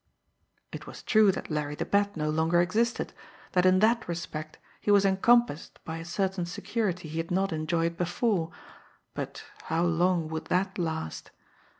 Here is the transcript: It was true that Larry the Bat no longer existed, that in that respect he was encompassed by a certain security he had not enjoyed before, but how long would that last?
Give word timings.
It 0.71 0.87
was 0.87 1.03
true 1.03 1.31
that 1.31 1.51
Larry 1.51 1.75
the 1.75 1.85
Bat 1.85 2.17
no 2.17 2.31
longer 2.31 2.59
existed, 2.59 3.13
that 3.51 3.67
in 3.67 3.77
that 3.81 4.07
respect 4.07 4.57
he 4.79 4.89
was 4.89 5.05
encompassed 5.05 5.77
by 5.85 5.97
a 5.99 6.05
certain 6.05 6.47
security 6.47 7.07
he 7.07 7.19
had 7.19 7.29
not 7.29 7.53
enjoyed 7.53 7.97
before, 7.97 8.49
but 9.13 9.43
how 9.65 9.83
long 9.85 10.27
would 10.29 10.45
that 10.45 10.79
last? 10.79 11.29